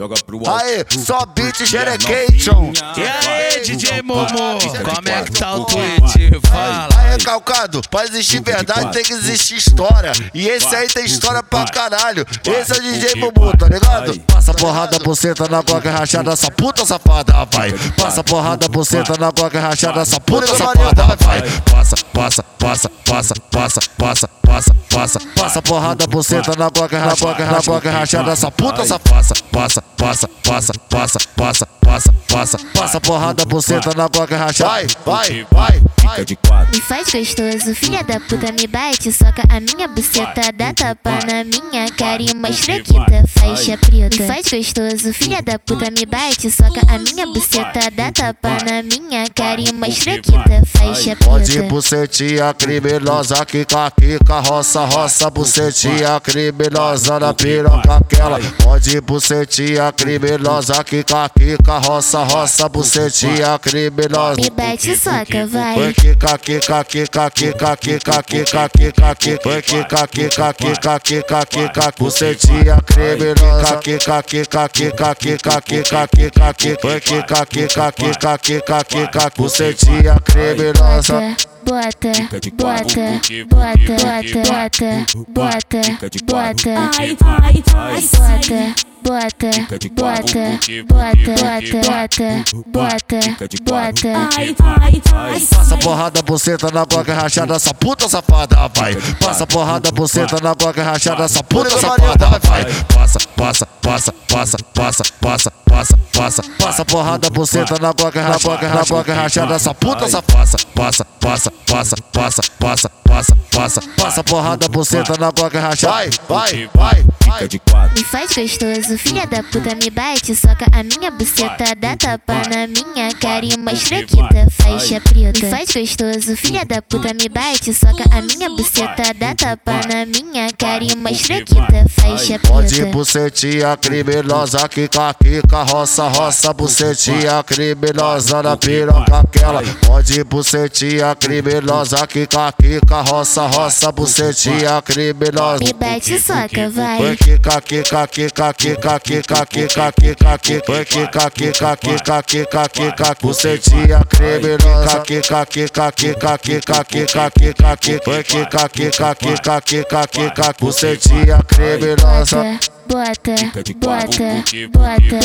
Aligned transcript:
Joga 0.00 0.14
pro 0.24 0.38
alto. 0.38 0.50
Aê, 0.50 0.82
só 0.88 1.26
beat 1.26 1.62
Jerecation. 1.66 2.72
E 2.96 3.02
aí, 3.02 3.60
DJ 3.60 4.00
Momo, 4.00 4.26
como 4.26 5.08
é 5.10 5.22
que 5.24 5.32
tá 5.32 5.54
o 5.54 5.66
tweet? 5.66 6.40
Fala. 6.48 6.88
Aê, 6.96 7.18
Calcado, 7.18 7.82
pra 7.90 8.04
existir 8.04 8.42
verdade 8.42 8.92
tem 8.92 9.02
que 9.02 9.12
existir 9.12 9.58
história. 9.58 10.12
E 10.32 10.48
esse 10.48 10.74
aí 10.74 10.88
tem 10.88 11.04
história 11.04 11.42
pra 11.42 11.66
caralho. 11.66 12.24
Esse 12.46 12.72
é 12.72 12.76
o 12.76 12.80
DJ 12.80 13.14
Momo, 13.16 13.54
tá 13.58 13.68
ligado? 13.68 14.18
Passa 14.20 14.54
porrada, 14.54 14.98
buceta 15.00 15.46
na 15.50 15.60
boca 15.60 15.90
rachada, 15.90 16.32
essa 16.32 16.50
puta 16.50 16.86
safada, 16.86 17.46
vai. 17.52 17.70
Passa 17.98 18.24
porrada, 18.24 18.68
buceta 18.68 19.18
na 19.20 19.30
boca 19.30 19.60
rachada, 19.60 20.00
essa 20.00 20.18
puta 20.18 20.46
safada, 20.56 21.14
vai. 21.20 21.42
Passa, 21.70 21.96
passa, 22.14 22.42
passa, 22.70 22.88
passa, 23.04 23.34
passa, 23.50 23.80
passa, 23.98 24.28
passa, 24.46 24.74
passa. 24.90 25.20
Passa 25.34 25.62
porrada, 25.62 26.06
buceta 26.06 26.54
na 26.56 26.70
boca, 26.70 26.98
na 26.98 27.16
boca, 27.16 27.44
na 27.44 27.60
boca 27.60 27.90
rachada, 27.90 28.30
essa 28.30 28.50
puta 28.50 28.84
safada. 28.84 29.10
Passa, 29.10 29.82
passa, 29.96 30.28
passa, 30.44 30.72
passa, 30.88 31.18
passa, 31.36 31.66
passa, 31.80 32.12
passa, 32.28 32.58
passa 32.74 33.00
porrada, 33.00 33.44
buceta 33.44 33.92
na 33.96 34.08
boca 34.08 34.36
rachada. 34.36 34.70
Vai, 34.70 34.86
vai, 35.04 35.46
vai, 35.50 35.82
Fica 36.00 36.24
de 36.24 36.36
quatro. 36.36 36.74
Me 36.74 36.80
faz 36.80 37.08
gostoso, 37.12 37.74
filha 37.74 38.02
da 38.04 38.20
puta, 38.20 38.52
me 38.52 38.66
bate, 38.66 39.12
soca 39.12 39.42
a 39.48 39.60
minha 39.60 39.88
buceta, 39.88 40.52
dá 40.54 40.72
tapa 40.72 41.10
na 41.26 41.44
minha 41.44 41.90
cara 41.96 42.22
e 42.22 42.30
uma 42.34 42.48
estrequita, 42.48 43.24
faixa 43.28 43.76
preta. 43.78 44.16
Me 44.16 44.26
faz 44.26 44.46
gostoso, 44.48 45.12
filha 45.12 45.42
da 45.42 45.58
puta, 45.58 45.90
me 45.90 46.06
bate, 46.06 46.50
soca 46.50 46.80
a 46.88 46.98
minha 46.98 47.26
buceta, 47.26 47.90
dá 47.92 48.12
tapa 48.12 48.50
na 48.64 48.82
minha 48.82 49.24
cara 49.34 49.60
e 49.60 49.70
uma 49.70 49.88
estrequita, 49.88 50.62
faixa 50.66 51.16
Pode 51.16 51.52
preta. 51.52 51.68
bucetinha 51.68 52.54
criminosa, 52.60 53.42
quica, 53.46 53.90
quica, 53.90 54.40
roça, 54.40 54.84
roça, 54.84 55.30
bucetinha 55.30 56.20
criminosa 56.20 57.18
na 57.18 57.32
piroca 57.32 57.96
aquela. 57.96 58.38
Pode 58.62 59.00
bucetinha 59.00 59.90
criminosa, 59.92 60.84
quica, 60.84 61.26
quica, 61.30 61.78
roça, 61.78 62.22
roça, 62.22 62.68
bucetinha 62.68 63.58
criminosa. 63.58 64.36
Me 64.36 64.50
bate, 64.50 64.94
soca, 64.94 65.46
Vai 65.46 65.74
vai. 65.74 65.94
quica, 65.94 66.36
quica, 66.36 66.84
quica, 66.84 67.30
quica, 67.30 67.76
quica, 67.76 68.22
quica, 68.22 68.68
quica, 68.68 69.14
quica, 69.14 69.44
vai 69.44 69.62
quica, 69.62 70.06
quica, 70.06 70.52
quica, 70.52 71.00
quica, 71.00 71.46
quica, 71.46 71.92
bucetinha 71.98 72.78
criminosa, 72.84 73.76
quica, 73.78 74.22
quica, 74.22 74.68
quica, 74.68 75.14
quica, 75.14 75.14
quica, 75.14 75.60
quica, 75.62 76.06
quica, 76.06 76.78
vai 76.82 77.00
quica, 77.00 77.46
quica, 77.46 77.92
quica, 77.92 78.38
quica, 78.38 78.84
quica, 78.84 79.32
bucetinha 79.34 80.20
criminosa. 80.22 81.49
Bota, 81.64 82.12
bota, 82.30 82.50
bota, 82.56 83.20
bota, 83.48 83.96
bota, 84.16 84.80
bota, 85.28 85.82
bota, 86.24 86.70
Ai, 86.98 87.16
ai, 87.24 87.64
ai, 87.74 88.02
bota, 88.12 88.74
bota, 89.02 89.54
bota, 89.92 90.44
bota, 90.88 91.34
bota, 91.76 92.44
bota, 92.66 93.20
bota. 93.62 94.28
ai, 94.36 94.56
ai, 94.58 95.02
ai, 95.14 95.40
Passa 95.40 95.76
porrada, 95.76 96.22
buceta 96.22 96.70
na 96.72 96.84
boca 96.84 97.14
rachada, 97.14 97.54
essa 97.54 97.74
puta 97.74 98.08
safada, 98.08 98.68
vai. 98.74 98.96
Passa 99.20 99.46
porrada, 99.46 99.90
buceta 99.92 100.36
na 100.42 100.54
boca 100.54 100.82
rachada, 100.82 101.24
essa 101.24 101.42
puta 101.42 101.70
safada, 101.78 102.26
vai. 102.48 102.64
Passa, 102.94 103.18
passa, 103.36 103.66
passa, 103.82 104.12
passa, 104.28 104.56
passa, 104.74 105.04
passa, 105.20 105.52
passa, 105.80 105.98
passa. 106.12 106.42
Passa 106.58 106.84
porrada, 106.84 107.30
buceta 107.30 107.78
na 107.80 107.92
boca, 107.92 108.22
na 108.22 108.38
boca, 108.38 108.68
na 108.68 108.84
boca 108.84 109.14
rachada, 109.14 109.54
essa 109.54 109.74
puta 109.74 110.08
safada. 110.08 110.30
Passa, 110.30 110.58
passa, 110.74 111.04
passa, 111.20 111.50
passa, 111.66 111.96
passa, 112.12 112.42
passa, 112.58 112.90
passa. 113.10 113.80
Passa 113.96 114.24
porrada, 114.24 114.68
buceta 114.68 115.14
na 115.18 115.30
boca 115.30 115.60
rachada. 115.60 115.92
Vai, 115.92 116.10
vai, 116.28 116.70
vai, 116.74 117.04
Fica 117.22 117.48
de 117.48 117.58
quatro. 117.58 117.98
Me 117.98 118.04
faz 118.04 118.32
gostoso, 118.34 118.98
filha 118.98 119.26
da 119.26 119.42
puta, 119.42 119.74
me 119.74 119.90
bate, 119.90 120.34
soca 120.34 120.66
a 120.72 120.82
minha 120.82 121.10
buceta, 121.10 121.74
dá 121.78 121.96
tapa 121.96 122.42
na 122.48 122.66
minha 122.66 123.12
cara 123.20 123.44
e 123.44 123.54
uma 123.54 123.72
estrequita, 123.72 124.46
faixa 124.50 125.00
preta. 125.00 125.38
Me 125.38 125.50
faz 125.50 125.68
gostoso, 125.70 126.36
filha 126.36 126.64
da 126.64 126.80
puta, 126.80 127.12
me 127.14 127.28
bate, 127.28 127.74
soca 127.74 128.04
a 128.10 128.22
minha 128.22 128.48
buceta, 128.50 129.14
dá 129.14 129.34
tapa 129.34 129.72
na 129.88 130.06
minha 130.06 130.48
cara 130.56 130.82
e 130.82 130.92
uma 130.94 131.10
estrequita, 131.10 131.86
faixa 131.90 132.38
Pode 132.38 132.74
preta. 132.74 132.90
bucetinha 132.90 133.76
criminosa, 133.76 134.68
quica, 134.68 135.14
quica, 135.14 135.62
roça, 135.62 136.08
roça, 136.08 136.52
bucetinha 136.52 137.42
criminosa 137.42 138.42
na 138.42 138.56
piroca 138.56 139.18
aquela. 139.18 139.62
Pode 139.86 140.24
bucetinha 140.24 141.14
criminosa, 141.14 142.06
quica, 142.06 142.52
quica, 142.52 142.99
roça, 143.00 143.46
roça, 143.46 143.92
bucetinha 143.92 144.80
criminosa. 144.82 145.64
Me 145.64 145.72
bate, 145.72 146.18
soca, 146.18 146.68
Vai 146.70 146.98
vai. 146.98 147.16
quica, 147.16 147.60
quica, 147.60 148.06
quica, 148.06 148.54
quica, 148.54 149.00
quica, 149.00 149.46
quica, 149.46 149.92
quica, 149.92 150.38
quica, 150.38 150.72
vai 150.72 150.84
quica, 150.84 151.30
quica, 151.30 151.76
quica, 151.76 152.22
quica, 152.22 152.68
quica, 152.68 153.16
bucetinha 153.20 154.04
criminosa, 154.08 155.00
quica, 155.00 155.46
quica, 155.46 155.92
quica, 155.92 156.38
quica, 156.38 156.84
quica, 156.84 157.30
quica, 157.30 157.76
quica, 157.76 158.06
vai 158.06 158.24
quica, 158.24 158.68
quica, 158.68 159.14
quica, 159.14 159.60
quica, 159.60 160.06
quica, 160.08 160.54
bucetinha 160.60 161.42
criminosa. 161.46 162.58
Bota, 162.90 163.34
bota, 163.74 163.74
bota, 163.76 164.44
bota, 164.72 165.18